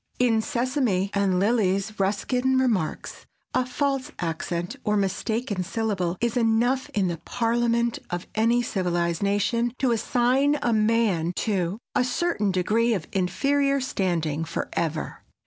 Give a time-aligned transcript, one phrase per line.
[0.17, 6.89] In Sesame and Lilies Ruskin remarks, "A false accent or a mistaken syllable is enough
[6.95, 12.95] in the parliament of any civilized nation, to assign a man to a certain degree
[12.95, 15.19] of inferior standing forever."